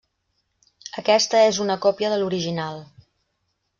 [1.01, 2.85] Aquesta és una còpia de l'original.